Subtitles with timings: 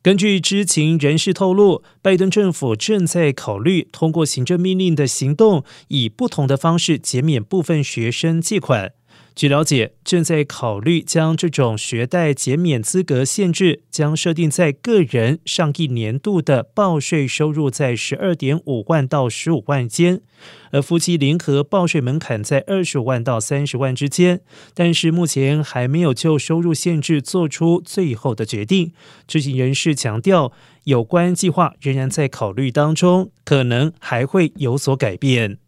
[0.00, 8.92] 根据知情人士透露，拜登政府正在考虑通过行政命令的行动，以不同的方式减免部分学生借款。
[9.38, 20.22] 据了解，正在考虑将这种学贷减免资格限制，将设定在个人上一年度的报税收入在十二点五万到十五万间，
[20.72, 24.40] 而夫妻联合报税门槛在二十五万到三十万之间。
[24.74, 28.90] 但是目前还没有就收入限制做出最后的决定。
[29.28, 30.50] 知情人士强调，
[30.82, 35.58] 有关计划仍然在考虑当中，可能还会有所改变。